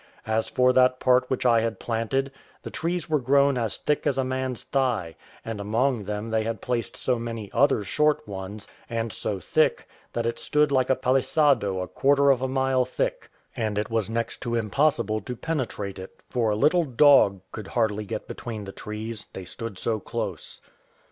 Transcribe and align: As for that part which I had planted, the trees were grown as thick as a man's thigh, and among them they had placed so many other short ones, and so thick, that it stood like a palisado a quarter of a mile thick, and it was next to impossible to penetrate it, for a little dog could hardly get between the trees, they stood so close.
As 0.25 0.49
for 0.49 0.73
that 0.73 0.99
part 0.99 1.29
which 1.29 1.45
I 1.45 1.61
had 1.61 1.79
planted, 1.79 2.31
the 2.63 2.71
trees 2.71 3.07
were 3.07 3.19
grown 3.19 3.55
as 3.55 3.77
thick 3.77 4.07
as 4.07 4.17
a 4.17 4.23
man's 4.23 4.63
thigh, 4.63 5.15
and 5.45 5.61
among 5.61 6.05
them 6.05 6.31
they 6.31 6.41
had 6.43 6.59
placed 6.59 6.97
so 6.97 7.19
many 7.19 7.51
other 7.53 7.83
short 7.83 8.27
ones, 8.27 8.65
and 8.89 9.13
so 9.13 9.39
thick, 9.39 9.87
that 10.13 10.25
it 10.25 10.39
stood 10.39 10.71
like 10.71 10.89
a 10.89 10.95
palisado 10.95 11.81
a 11.81 11.87
quarter 11.87 12.31
of 12.31 12.41
a 12.41 12.47
mile 12.47 12.83
thick, 12.83 13.29
and 13.55 13.77
it 13.77 13.91
was 13.91 14.09
next 14.09 14.41
to 14.41 14.55
impossible 14.55 15.21
to 15.21 15.35
penetrate 15.35 15.99
it, 15.99 16.19
for 16.31 16.49
a 16.49 16.55
little 16.55 16.83
dog 16.85 17.41
could 17.51 17.67
hardly 17.67 18.03
get 18.07 18.27
between 18.27 18.63
the 18.63 18.71
trees, 18.71 19.27
they 19.33 19.45
stood 19.45 19.77
so 19.77 19.99
close. 19.99 20.61